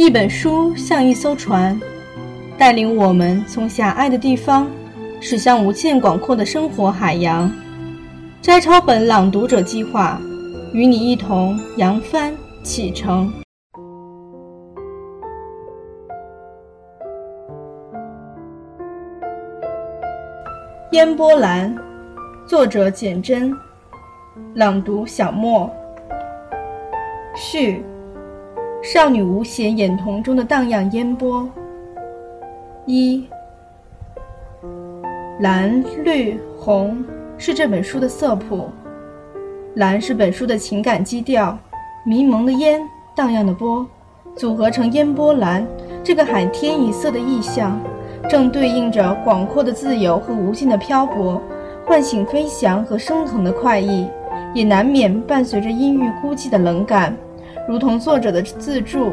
[0.00, 1.78] 一本书像一艘船，
[2.56, 4.66] 带领我们从狭隘的地方
[5.20, 7.52] 驶向无限广阔的生活海洋。
[8.40, 10.18] 摘抄本朗读者计划，
[10.72, 13.30] 与你一同扬帆启程。
[20.92, 21.76] 烟波兰，
[22.46, 23.54] 作者简真，
[24.54, 25.70] 朗读小莫。
[27.36, 27.84] 序。
[28.82, 31.46] 少女无邪眼瞳中的荡漾烟波。
[32.86, 33.26] 一，
[35.40, 37.04] 蓝、绿、红
[37.36, 38.70] 是这本书的色谱。
[39.74, 41.58] 蓝是本书的情感基调，
[42.06, 42.80] 迷蒙的烟，
[43.14, 43.86] 荡漾的波，
[44.34, 45.64] 组合成烟波蓝
[46.02, 47.78] 这个海天一色的意象，
[48.30, 51.38] 正对应着广阔的自由和无尽的漂泊，
[51.86, 54.08] 唤醒飞翔和升腾的快意，
[54.54, 57.14] 也难免伴随着阴郁孤寂的冷感。
[57.70, 59.12] 如同作者的自注，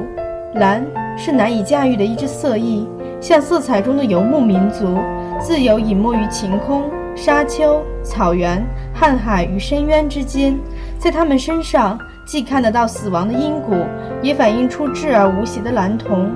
[0.56, 0.84] 蓝
[1.16, 2.88] 是难以驾驭的一支色翼，
[3.22, 4.98] 像色彩中的游牧民族，
[5.40, 6.86] 自由隐没于晴空、
[7.16, 8.66] 沙丘、草原、
[9.00, 10.58] 瀚海与深渊之间。
[10.98, 13.76] 在他们身上，既看得到死亡的阴谷，
[14.24, 16.28] 也反映出质而无邪的蓝瞳。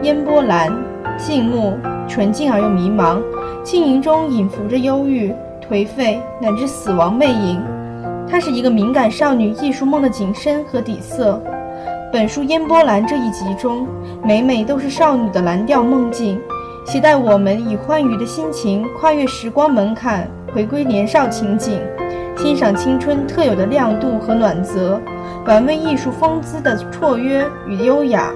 [0.00, 0.72] 烟波蓝，
[1.18, 1.76] 静穆、
[2.08, 3.20] 纯净而又迷茫，
[3.62, 7.62] 晶莹中隐伏着忧郁、颓废乃至死亡魅影。
[8.30, 11.40] 它是一个敏感少女艺术梦的景深和底色。
[12.12, 13.86] 本书《烟波蓝》这一集中，
[14.22, 16.40] 每每都是少女的蓝调梦境，
[16.84, 21.80] 携带我们以欢愉的心情跨越时光门槛，回归年少情景，
[22.36, 25.00] 欣赏青春特有的亮度和暖泽，
[25.46, 28.30] 玩味艺术风姿的绰约与优雅。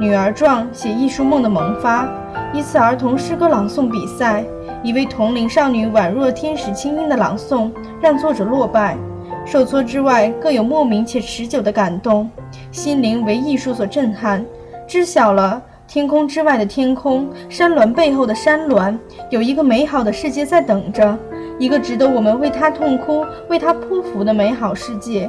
[0.00, 2.08] 女儿状写艺术梦的萌发，
[2.52, 4.44] 一次儿童诗歌朗诵比赛。
[4.86, 8.96] 一位同龄少女宛若天使轻音的朗诵，让作者落败。
[9.44, 12.30] 受挫之外，更有莫名且持久的感动，
[12.70, 14.46] 心灵为艺术所震撼。
[14.86, 18.96] 知晓了天空之外的天空，山峦背后的山峦，
[19.28, 21.18] 有一个美好的世界在等着，
[21.58, 25.28] 一个值得我们为它痛哭、为它匍匐的美好世界。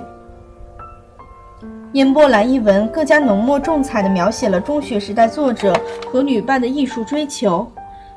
[1.93, 5.75] 烟波蓝一文更加浓墨重彩地描写了中学时代作者
[6.11, 7.67] 和女伴的艺术追求。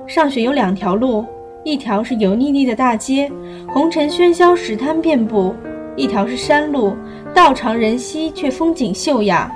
[0.06, 1.25] 上学有两条路，
[1.65, 3.31] 一条是油腻腻的大街，
[3.69, 5.55] 红尘喧嚣，石滩遍布；
[5.94, 6.97] 一条是山路，
[7.34, 9.50] 道长人稀，却风景秀雅。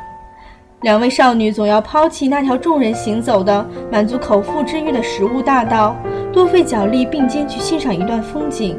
[0.82, 5.96] 两位少女总要抛弃那条众人行走的、满足口腹之欲的食物大道，
[6.32, 8.78] 多费脚力并肩去欣赏一段风景。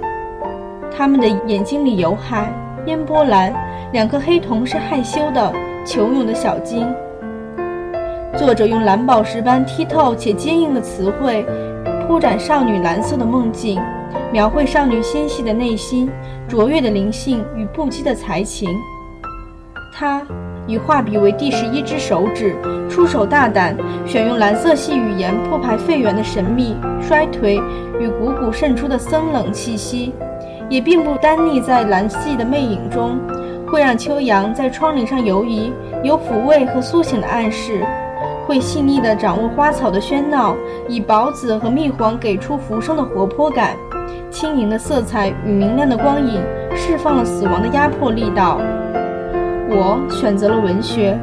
[0.95, 2.53] 他们的眼睛里有海，
[2.85, 3.53] 烟波蓝，
[3.91, 5.51] 两颗黑瞳是害羞的、
[5.83, 6.87] 求勇的小鲸。
[8.37, 11.45] 作者用蓝宝石般剔透且坚硬的词汇，
[12.05, 13.81] 铺展少女蓝色的梦境，
[14.29, 16.11] 描绘少女纤细的内心、
[16.45, 18.69] 卓越的灵性与不羁的才情。
[19.93, 20.21] 他
[20.67, 22.53] 以画笔为第十一只手指，
[22.89, 23.73] 出手大胆，
[24.05, 27.61] 选用蓝色系语言铺排废园的神秘、衰颓
[28.01, 30.11] 与汩汩渗出的森冷气息，
[30.69, 33.17] 也并不单立在蓝系的魅影中，
[33.65, 35.71] 会让秋阳在窗棂上游移，
[36.03, 37.81] 有抚慰和苏醒的暗示。
[38.45, 40.55] 会细腻地掌握花草的喧闹，
[40.87, 43.75] 以宝紫和蜜黄给出浮生的活泼感，
[44.29, 46.41] 轻盈的色彩与明亮的光影
[46.75, 48.59] 释放了死亡的压迫力道。
[49.67, 51.19] 我选择了文学，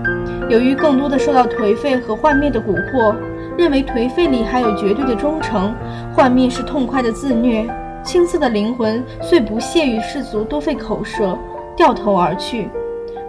[0.50, 3.14] 由于更多的受到颓废和幻灭的蛊惑，
[3.56, 5.72] 认为颓废里还有绝对的忠诚，
[6.12, 7.64] 幻灭是痛快的自虐。
[8.02, 11.38] 青涩的灵魂虽不屑于世俗多费口舌，
[11.76, 12.68] 掉头而去，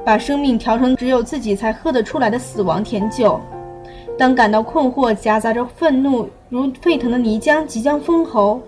[0.03, 3.39] 把生命调成只有自己才喝得出来的死亡甜酒。
[4.18, 8.62] 当感到困惑，夹杂着愤怒，如沸腾的泥浆即将封喉，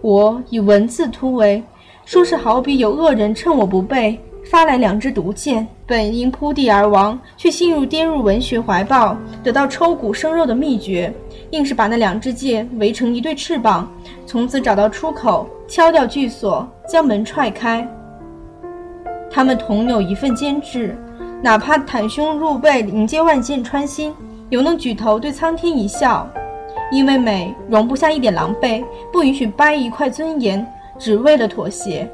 [0.00, 1.62] 我以文字突围，
[2.04, 11.12] 说是好比有恶人趁我不备，发来两支毒箭，本应扑地而亡，却陷入跌入文学怀抱，得到抽骨生肉的秘诀，
[11.50, 13.90] 硬是把那两支箭围成一对翅膀，
[14.26, 17.86] 从此找到出口，敲掉巨锁，将门踹开。
[19.28, 20.96] 他们同有一份坚持，
[21.42, 24.14] 哪怕袒胸露背，迎接万箭穿心。
[24.50, 26.28] 犹能举头对苍天一笑，
[26.92, 30.64] 因为美容不下一点狼狈，不允许掰一块尊严，
[30.98, 32.08] 只为了妥协。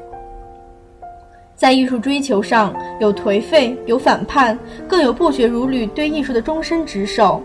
[1.55, 4.57] 在艺术追求上，有颓废，有反叛，
[4.87, 7.41] 更有不绝如缕对艺术的终身执守。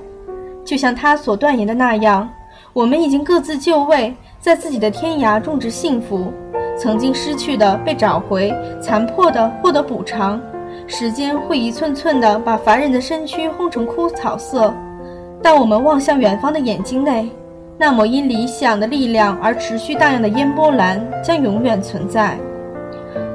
[0.64, 2.28] 就像他所断言的那样，
[2.72, 6.32] 我们已经各自就位，在自己的天涯种植幸福。
[6.78, 10.40] 曾经失去的被找回，残破的获得补偿。
[10.86, 14.72] 时间会一寸寸地把凡人的身躯烘成枯草色。
[15.42, 17.28] 但我们望向远方的眼睛内，
[17.78, 22.36] 那抹因理想的力量而持续荡漾的烟波蓝将永远存在。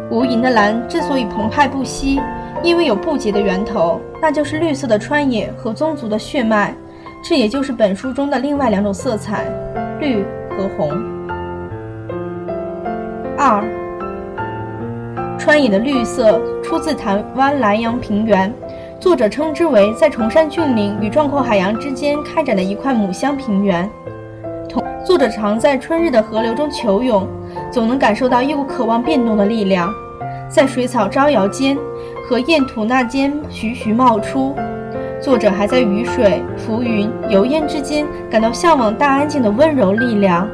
[0.09, 2.19] 无垠的蓝之所以澎湃不息，
[2.63, 6.75] 因为有不竭的源头，那就是绿色的川野和宗族的血脉，
[7.23, 9.45] 这也就是本书中的另外两种色彩，
[9.99, 10.91] 绿和红。
[13.37, 13.63] 二，
[15.51, 18.53] 川野的绿色出自台湾南洋平原，
[19.01, 23.89] 作者称之为在崇山峻岭与壮阔海洋之间开展的一块母乡平原。
[24.69, 27.27] 同作者常在春日的河流中求泳，
[27.69, 29.93] 总能感受到一股渴望变动的力量，
[30.47, 31.77] 在水草招摇间。
[32.29, 34.55] 和燕吐纳间徐徐冒出，
[35.19, 40.47] 作者还在雨水、浮云、油烟之间感到向往大安静的温柔力量。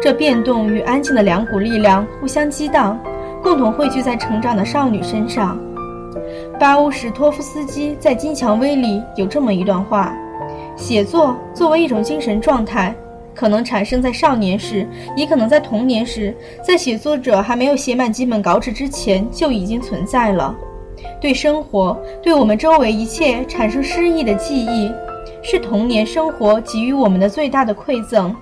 [0.00, 2.98] 这变动与安静的两股力量互相激荡，
[3.42, 5.58] 共同汇聚在成长的少女身上。
[6.60, 10.14] 巴乌什托夫斯基在《金蔷薇》里有这么一段话：
[10.76, 12.94] 写作作为一种精神状态，
[13.34, 14.86] 可能产生在少年时，
[15.16, 16.34] 也可能在童年时，
[16.64, 20.54] 在写作者还没有写满几本稿纸之前就已经存在了。
[21.20, 24.88] 对生活，对我们周围一切产生诗意的记忆，
[25.42, 28.32] 是童年生活给予我们的最大的馈赠。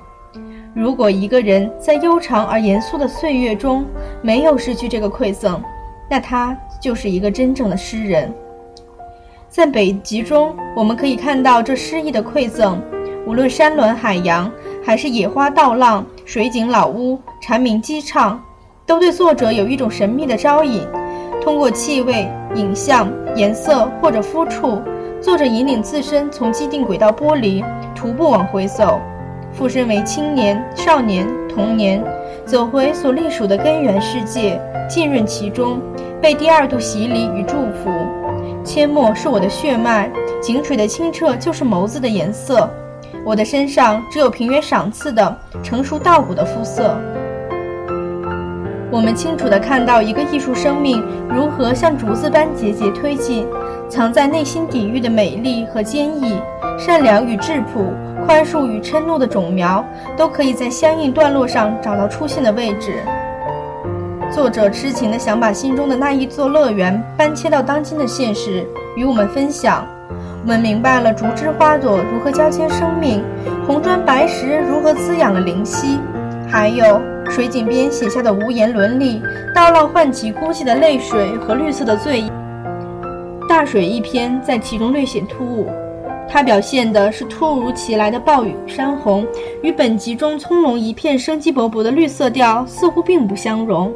[0.72, 3.84] 如果一个人在悠长而严肃的岁月中
[4.22, 5.60] 没有失去这个馈赠，
[6.08, 8.32] 那他就是一个真正的诗人。
[9.48, 12.80] 在北极中，我们可以看到这诗意的馈赠，
[13.26, 14.50] 无论山峦海洋，
[14.84, 18.40] 还是野花稻浪、水井老屋、蝉鸣鸡唱，
[18.86, 20.86] 都对作者有一种神秘的招引。
[21.42, 24.80] 通过气味、影像、颜色或者肤触，
[25.20, 29.00] 作者引领自身从既定轨道剥离，徒步往回走，
[29.60, 32.02] 附身为青年、少年、童年，
[32.46, 34.58] 走回所隶属的根源世界，
[34.88, 35.78] 浸润其中，
[36.18, 37.90] 被第二度洗礼与祝福。
[38.64, 40.10] 阡陌是我的血脉，
[40.40, 42.70] 井水的清澈就是眸子的颜色。
[43.22, 46.96] 我的身上只有平原赏赐的成熟稻谷的肤色。
[48.90, 53.46] 我们清楚地看到一个艺术生命如何像竹子般节节推进，
[53.90, 56.40] 藏在内心底蕴的美丽和坚毅，
[56.78, 57.92] 善良与质朴，
[58.30, 59.84] 宽恕与嗔怒的种苗，
[60.16, 62.94] 都可以在相应段落上找到出现的位置。
[64.32, 68.64] 作者痴情地想把心中的那一座乐园搬迁到当今的现实，
[68.96, 69.84] 与我们分享。
[70.44, 73.20] 我们明白了竹枝花朵如何交接生命，
[73.66, 75.98] 红砖白石如何滋养了灵犀，
[76.48, 77.02] 还有。
[77.28, 79.20] 水井边写下的无言伦理，
[79.52, 82.30] 大浪唤起孤寂的泪水和绿色的醉意。
[83.48, 85.68] 大水一篇在其中略显突兀，
[86.32, 89.26] 它表现的是突如其来的暴雨山洪，
[89.62, 93.92] 与本集中葱茏一片生机勃勃的绿色调似乎并不相容。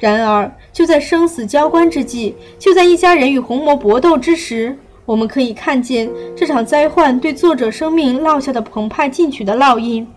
[0.00, 10.08] 然而，就在生死交关之际，就在一家人与红魔搏斗之时，我们可以看见这场灾患对作者生命烙下的澎湃进取的烙印。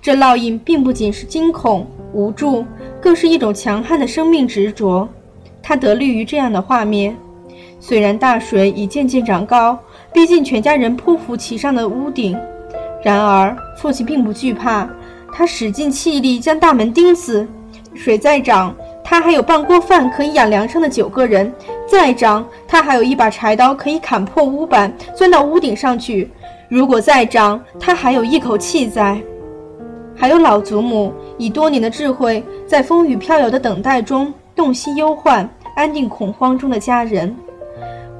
[0.00, 2.64] 这烙印并不仅是惊恐、无助，
[3.00, 5.08] 更是一种强悍的生命执着。
[5.60, 7.16] 他得力于这样的画面。
[7.80, 9.76] 虽然大水已渐渐涨高，
[10.12, 12.38] 逼近全家人匍匐其上的屋顶，
[13.02, 14.88] 然而父亲并不惧怕。
[15.34, 17.46] 他使尽气力将大门钉死。
[17.94, 21.50] 水再涨，他还有半锅饭可以养梁上的九个人；
[21.86, 26.30] 再涨，他还有一把柴刀可以砍破屋板，钻到屋顶上去。
[26.68, 29.18] 如果再涨，他还有一口气在。
[30.14, 37.34] 还有老祖母以多年的智慧，在风雨飘摇的等待中洞悉忧患，安定恐慌中的家人。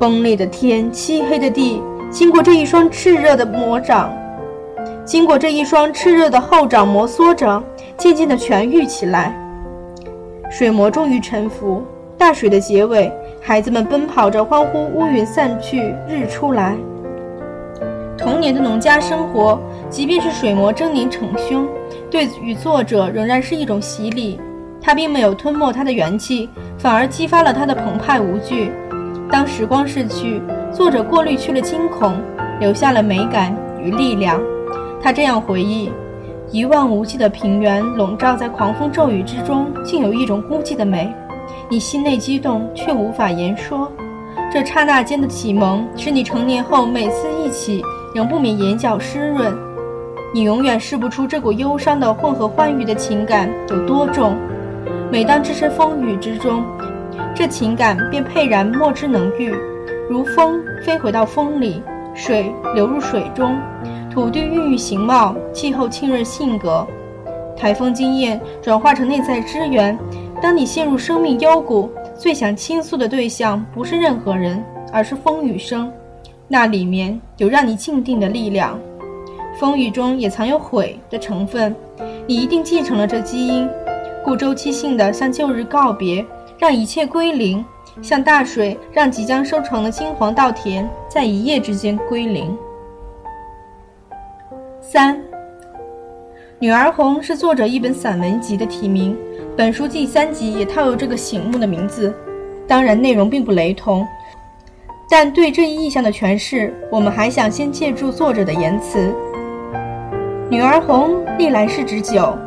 [0.03, 4.13] 崩裂的天，漆黑的地，经过这一双炽热的魔掌，
[5.05, 7.63] 经过这一双炽热的后掌摩挲着，
[7.97, 9.33] 渐渐地痊愈起来。
[10.51, 11.85] 水魔终于臣服。
[12.19, 16.77] 大水的结尾，孩子们奔跑着，欢呼乌云散去，日出来。
[18.19, 19.57] 童年的农家生活，
[19.89, 21.65] 即便是水魔狰狞逞凶，
[22.11, 24.41] 对于作者仍然是一种洗礼。
[24.81, 28.73] 他并没有吞没他的元气，反而激发了他的澎湃无惧。
[29.33, 32.15] 当时光逝去，作者过滤去了惊恐，
[32.61, 34.39] 留下了美感与力量。
[35.03, 35.91] 他这样回忆：
[36.51, 41.11] 一望无际的平原笼罩在狂风骤雨之中，竟有一种孤寂的美。
[41.71, 43.91] 你心内激动，却无法言说。
[44.53, 47.83] 这刹那间的启蒙，使你成年后每次一起。
[48.15, 49.57] 仍不免眼角湿润，
[50.35, 54.37] 你永远试不出这股忧伤的混合欢愉的情感有多重。
[55.11, 56.63] 每当置身风雨之中，
[57.35, 59.55] 这情感便沛然莫之能御，
[60.09, 61.83] 如风飞回到风里，
[62.15, 63.59] 水流入水中，
[64.11, 66.87] 土地孕育形貌，气候浸润性格，
[67.57, 69.99] 台风经验转化成内在支援。
[70.43, 75.91] 当你陷入生命幽谷，最想倾诉的对象不是任何人，而是风雨声。
[76.49, 78.79] 那里面有让你静定的力量，
[79.59, 81.75] 风雨中也藏有悔的成分，
[82.27, 83.69] 你一定继承了这基因，
[84.23, 86.23] 故周期性的向旧日告别，
[86.63, 87.65] 让一切归零，
[88.01, 92.57] 像大水让即将收成的金黄稻田在一夜之间归零。
[94.81, 95.17] 三，
[96.61, 99.19] 《女儿红》是作者一本散文集的题名，
[99.57, 102.15] 本书第三集也套有这个醒目的名字。
[102.69, 104.07] 当然，内容并不雷同，
[105.11, 109.13] 但对这一意象的诠释，我们还想先借助作者的言辞。
[110.49, 112.39] 女儿红历来是指酒，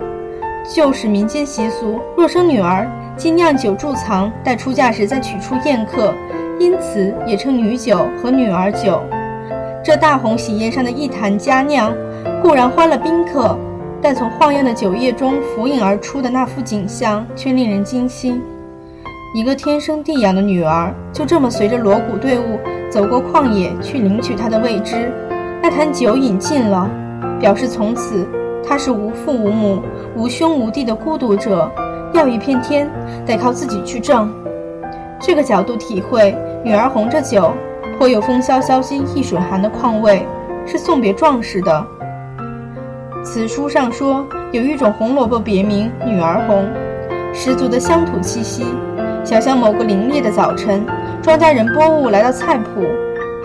[0.74, 6.14] 旧时民间习俗，若生女儿，经酿酒贮藏，待出嫁时再取出宴客，
[6.60, 9.02] 因此也称女酒和女儿酒。
[9.84, 11.96] 这大红喜宴上的一坛佳酿，
[12.42, 13.58] 固然欢了宾客，
[14.02, 18.42] 但从晃漾的酒液中浮影而出的那幅景象，却令人惊心。
[19.34, 25.12] 一个天生地养的女儿，就这么随着锣鼓队伍走过旷野，去领取她的未知。
[25.62, 26.90] 那坛酒饮尽了，
[27.40, 28.28] 表示从此
[28.62, 29.82] 她是无父无母、
[30.16, 31.72] 无兄无弟的孤独者。
[32.16, 32.90] 要一片天，
[33.26, 34.34] 得靠自己去挣。
[35.20, 37.52] 这个角度体会，女儿红这酒，
[37.98, 40.26] 颇有“风萧萧兮易水寒”的况味，
[40.66, 41.86] 是送别壮士的。
[43.24, 46.66] 此书上说，有一种红萝卜别名“女儿红”，
[47.34, 48.66] 十足的乡土气息。
[49.24, 50.86] 想象某个凛冽的早晨，
[51.22, 52.88] 庄稼人播物来到菜圃，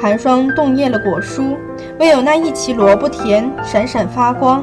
[0.00, 1.56] 寒霜冻裂了果蔬，
[1.98, 4.62] 唯有那一畦萝卜田闪闪发光。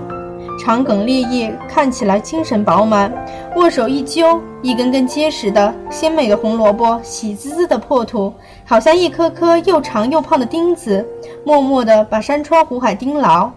[0.58, 3.14] 长梗裂叶看起来精神饱满，
[3.56, 8.34] 握手一揪，一根根结实的鲜美的红萝卜，喜滋滋的破土，
[8.66, 11.08] 好像一颗颗又长又胖的钉子，
[11.46, 13.50] 默默地把山川湖海钉牢。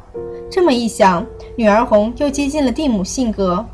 [0.50, 1.24] 这么一想，
[1.56, 3.64] 女儿红又接近了蒂姆性格，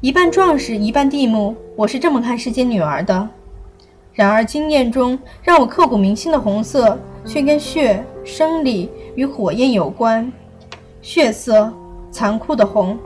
[0.00, 3.28] 一半壮士，一半蒂姆，我是这么看世间女儿的。
[4.12, 10.30] 然而经验中让我刻骨铭心的红色，却跟血、生理与火焰有关，
[11.00, 11.72] 血色。
[12.18, 12.98] 残酷的红，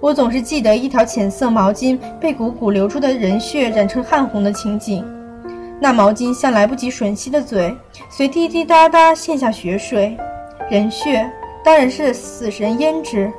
[0.00, 5.02] 我总是记得一条浅色毛巾被汩汩流出的人血染成汗红的情景。
[5.80, 7.74] 那毛巾像来不及吮吸的嘴，
[8.10, 10.14] 随滴滴答答陷下血水。
[10.70, 11.26] 人血
[11.64, 13.32] 当然是死神胭脂。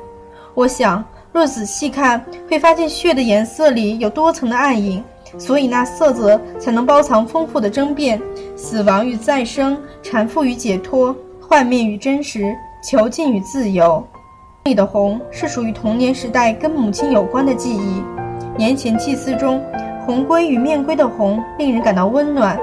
[0.54, 2.20] 我想，若仔细看，
[2.50, 5.04] 会发现血的颜色里有多层的暗影，
[5.38, 8.20] 所以那色泽才能包藏丰富的争辩：
[8.56, 14.04] 死亡与再生，缠缚与解脱，幻灭与真实，囚禁与自由。
[14.66, 18.02] 里的红是属于童年时代跟母亲有关的记忆。
[18.58, 19.62] 年前祭祀中，
[20.04, 22.58] 红龟与面龟的红令人感到温暖，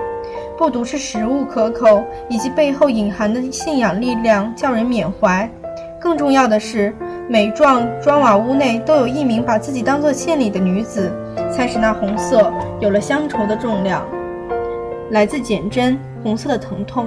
[0.58, 5.50] 不独是食物可口，以及背后隐含的信仰力量叫人缅怀。
[5.98, 6.94] 更重要的是，
[7.30, 11.10] 每幢砖瓦屋内都有一名把自己当作献礼的女子，
[11.50, 14.06] 才使那红色有了乡愁的重量。
[15.12, 17.06] 来自简真，《红色的疼痛》。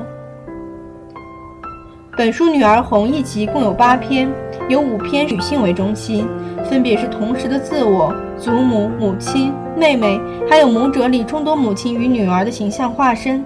[2.17, 4.27] 本书《女儿红》一集共有八篇。
[4.69, 6.27] 有五篇女性为中心，
[6.69, 13.45] 分别是同时的自我、祖母、母亲、妹妹，还有母者里众多母亲与女儿的形象化身。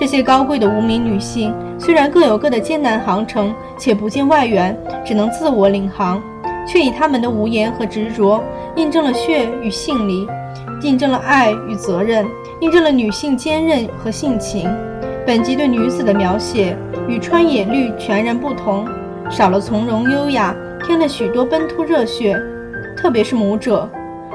[0.00, 6.20] 这些高贵的无名女性，虽然各有各的艰难航程，且不见外援，只能自我领航，
[6.66, 8.42] 却以她们的无言和执着，
[8.74, 10.26] 印证了血与性理，
[10.82, 12.26] 印证了爱与责任，
[12.60, 14.68] 印证了女性坚韧和性情。
[15.26, 18.86] 本集对女子的描写与《川野绿》全然不同。
[19.30, 20.54] 少了从容优雅，
[20.84, 22.40] 添了许多奔突热血，
[22.96, 23.88] 特别是母者，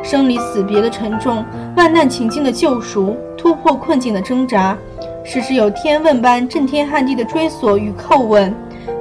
[0.03, 1.45] 生离死别的沉重，
[1.77, 4.77] 万难情境的救赎，突破困境的挣扎，
[5.23, 8.53] 时时有天问般震天撼地的追索与叩问，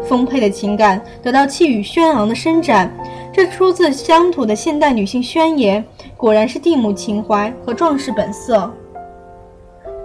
[0.05, 2.93] 丰沛的情感得到气宇轩昂的伸展。
[3.33, 5.85] 这出自乡土的现代女性宣言，
[6.17, 8.71] 果然是蒂姆情怀和壮士本色。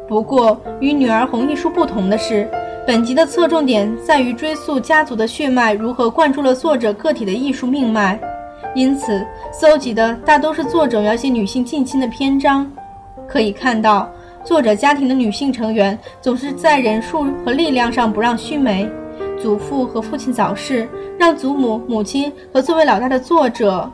[0.08, 2.50] 不过，与《女儿红》一书不同的是。
[2.86, 8.20] 本集的侧重点在于追溯家族的血脉如何灌注了作者个体的艺术命脉，
[8.76, 12.70] 因此搜集的大都是作者描写女性近亲的篇章。
[13.26, 14.10] 可以看到，
[14.44, 18.90] 作者家庭的女性成员总是在人数和力量上不让须眉。
[19.42, 20.86] 祖父和父亲早逝，
[21.18, 23.90] 让祖母、母亲和作为老大的作者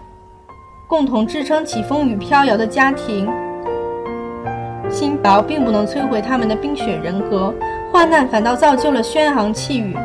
[0.88, 3.30] 共同支撑起风雨飘摇的家庭。
[4.90, 7.54] 辛薄并不能摧毁他们的冰雪人格。
[7.92, 9.98] 患难反倒造就了轩昂气宇，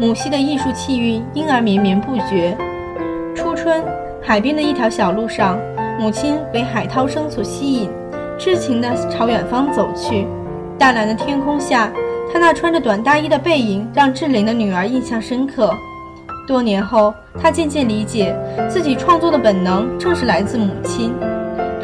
[0.00, 2.56] 母系的艺术气韵因而绵绵不绝。
[3.34, 3.84] 初春，
[4.22, 5.58] 海边的一条小路上，
[6.00, 7.90] 母亲被海涛声所吸引，
[8.38, 10.26] 痴情地朝远方走去。
[10.78, 11.90] 淡蓝的天空下，
[12.32, 15.70] 她那穿着短大衣的背影让志玲的女儿印象深刻。
[16.48, 18.34] 多年后，她渐渐理解，
[18.66, 21.12] 自己创作的本能正是来自母亲。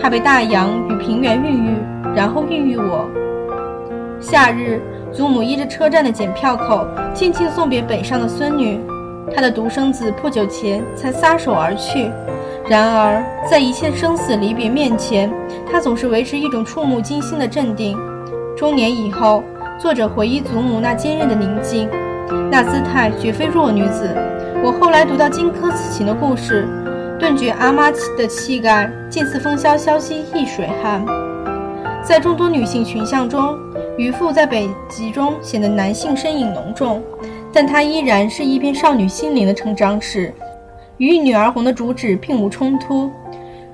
[0.00, 1.76] 她被大洋与平原孕育，
[2.16, 3.06] 然后孕育我。
[4.23, 4.81] 夏日。
[5.12, 8.81] 祖母依着车站的检票口，静静送别北上的孙女。
[9.35, 12.11] 她的独生子不久前才撒手而去，
[12.67, 15.31] 然而在一切生死离别面前，
[15.71, 17.99] 她总是维持一种触目惊心的镇定。
[18.57, 19.45] 中年以后，
[19.79, 21.87] 作者回忆祖母那坚韧的宁静，
[22.50, 24.09] 那姿态绝非弱女子。
[24.64, 26.67] 我后来读到荆轲刺秦的故事，
[27.19, 31.05] 顿觉阿妈的气概近似风萧萧兮易水寒。
[32.02, 33.59] 在众多女性群像中，
[33.99, 37.02] 渔父在北极中显得男性身影浓重，
[37.52, 40.32] 但他依然是一篇少女心灵的成长史，
[40.96, 43.11] 与《女儿红》的主旨并无冲突。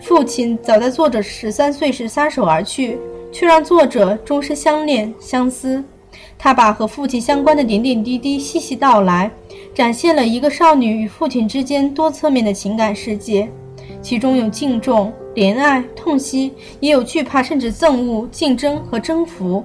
[0.01, 2.99] 父亲早在作者十三岁时撒手而去，
[3.31, 5.83] 却让作者终身相恋相思。
[6.37, 9.31] 他把和父亲相关的点点滴滴细细道来，
[9.75, 13.49] 展现了一个少女与父亲之间多侧面的情感世界，
[14.03, 19.65] 其中有敬重、怜爱、痛惜，也有惧怕，甚至憎恶、竞争和征服。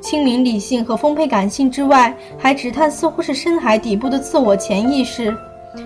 [0.00, 5.36] 清明理性和丰沛感性之外，还直探似乎是深海底部的自我潜意识。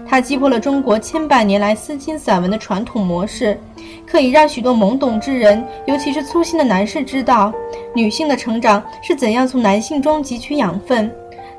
[0.06, 3.58] 它击破了中国千百年来丝巾散文的传统模式，
[4.06, 7.52] 可以让许多懵懂之人，尤其是粗心的男士知道，
[7.94, 11.12] 女性的成长是怎样从男性中汲取养分。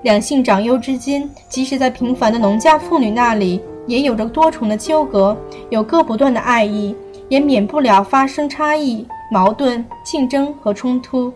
[0.03, 5.37] 两性长幼之间，即使在平凡的农家妇女那里，也有着多重的纠葛，
[5.69, 6.95] 有割不断的爱意，
[7.29, 11.31] 也免不了发生差异、矛盾、竞争和冲突。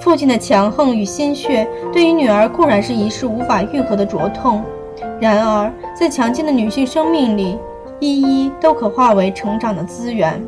[0.00, 4.62] 父亲的强横与鲜血，对于女儿固然是一世无法愈合的灼痛。
[5.20, 7.56] 然而，在强劲的女性生命里，
[8.00, 10.42] 一一都可化为成长的资源。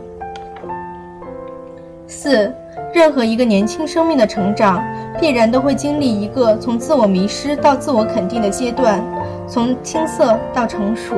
[2.06, 2.52] 四，
[2.92, 4.82] 任何一个年轻生命的成长，
[5.20, 9.00] 必然都会经历一个从自我迷失到自我肯定的阶段，
[9.46, 11.14] 从青涩到成熟。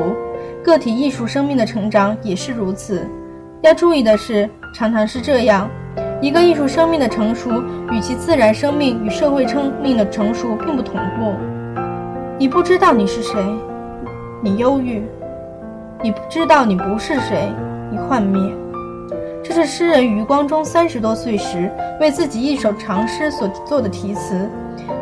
[0.63, 3.07] 个体艺术生命的成长也是如此。
[3.63, 5.71] 要注意的是，常常是这样：
[6.27, 11.33] 一个艺术生命的成熟，与其自然生命与社会生命的成熟并不同步。
[12.37, 13.41] 你不知道你是谁，
[14.43, 15.03] 你忧郁；
[16.03, 17.49] 你不知道你不是谁，
[17.93, 18.43] 你幻灭。
[19.41, 24.51] 这是诗人余光中三十多岁时为自己一首长诗所做的题词。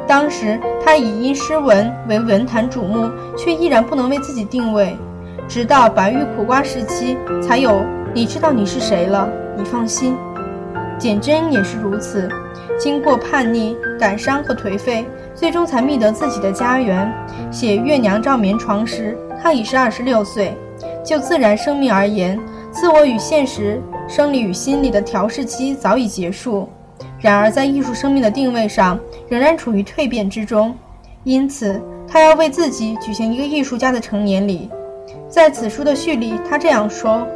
[0.07, 4.95] 当时他已因诗文为文坛瞩目，却依然不能为自己定位。
[5.49, 10.15] 直到白玉苦瓜时期，才有“你知道你是谁了，你放心”。
[10.99, 12.29] 简真也是如此。
[12.79, 17.13] 经过叛逆、感伤和颓废，最终才觅得自己的家园。
[17.51, 20.57] 写《月娘照棉床》时，他已是二十六岁。
[21.05, 22.39] 就自然生命而言，
[22.71, 26.69] 自我与现实、生理与心理的调试期早已结束。
[27.21, 30.75] 然而，在艺术生命的定位上，仍然处于蜕变之中。
[31.23, 34.69] 因此，他要为自己举行一个艺术家的成年礼。
[35.29, 37.27] 在此书的序里，他这样说：“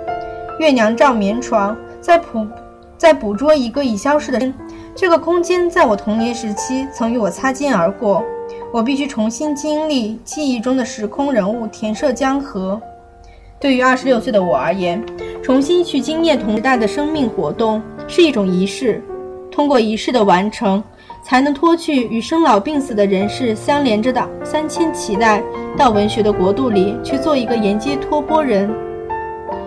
[0.59, 2.47] 月娘照棉床，在普，
[2.99, 4.53] 在捕捉一个已消失的人。”
[4.95, 8.25] 这个空间在我童年时期曾与我擦肩而过，
[8.73, 12.81] 我必须重新经历记忆中的时空人物，填设江河。
[13.61, 15.01] 对于二十六岁的我而言，
[15.41, 19.01] 重新去经验同时代的生命活动是一种仪式。
[19.53, 20.83] 通过仪式的完成，
[21.25, 25.43] 才能脱去与生老病死的人世相连着的三千期待，
[25.77, 28.69] 到文学的国度里去做一个沿街托钵人。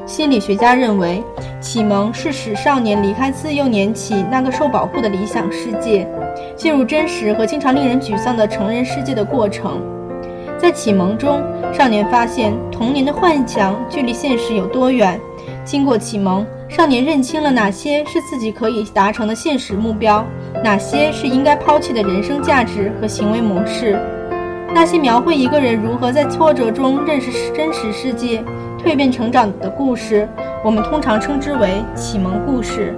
[0.05, 1.23] 心理学家认为，
[1.61, 6.07] 启蒙是使少年离开自幼年起那个受保护的理想世界，
[6.55, 9.81] 进入真实和经常令人沮丧的成人世界的过程。
[10.57, 11.41] 在启蒙中，
[11.73, 15.17] 少年发现童年的幻想距离现实有多远；
[15.63, 20.25] 经过启蒙，少年认清了哪些是自己可以达成的现实目标，
[20.63, 23.97] 哪些是应该抛弃的人生价值和行为模式。
[24.73, 28.43] 那些描绘一个人如何在挫折中认识真实世界。
[28.83, 30.27] 蜕变成长的故事，
[30.63, 32.95] 我们通常称之为启蒙故事。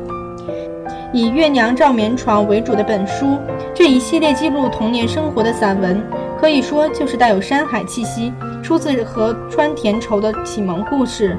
[1.11, 3.37] 以《月娘照棉床》为主的本书，
[3.73, 6.01] 这一系列记录童年生活的散文，
[6.39, 8.31] 可以说就是带有山海气息，
[8.63, 11.37] 出自河川田畴的启蒙故事。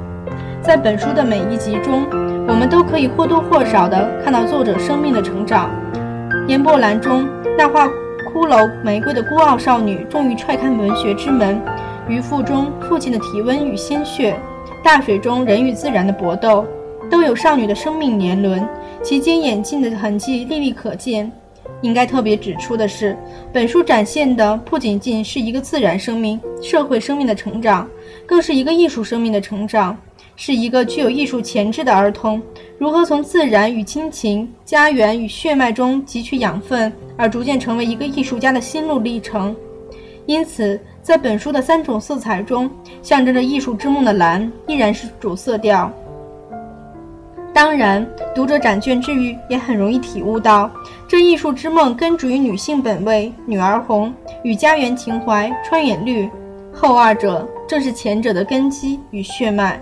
[0.61, 2.07] 在本书的每一集中，
[2.47, 5.71] 我们都可以或多或少地看到作者生命的成长。
[6.49, 7.27] 烟波澜中，
[7.57, 7.87] 那画
[8.31, 11.61] 骷髅玫瑰的孤傲少女，终于踹开文学之门。
[12.09, 14.39] 渔父中父亲的体温与鲜血，
[14.83, 16.67] 大水中人与自然的搏斗，
[17.11, 18.67] 都有少女的生命年轮，
[19.03, 21.31] 其间演进的痕迹历历可见。
[21.81, 23.17] 应该特别指出的是，
[23.53, 27.89] 本书展现的不仅仅是一个自然生命、社会生命的成长，
[28.27, 29.97] 更是一个艺术生命的成长，
[30.37, 32.41] 是一个具有艺术潜质的儿童
[32.79, 39.57] 如何从自然与亲情、家园与血脉中汲取养分，而逐渐成为一个艺术家的心路历程。
[40.27, 40.79] 因此。
[41.05, 42.69] 在本书的三种色彩中，
[43.03, 45.93] 象征着艺术之梦的蓝依然是主色调。
[47.53, 50.71] 当然，读者展卷之余，也很容易体悟到，
[51.07, 54.11] 这艺术之梦根植于女性本位、女儿红
[54.43, 56.27] 与家园情怀、川远绿，
[56.73, 59.79] 后二者正是前者的根基与血脉。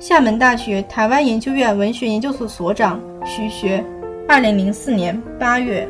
[0.00, 3.84] 厦门大学台湾研究院文学研究所所长徐学，
[4.26, 5.86] 二零零四年八月。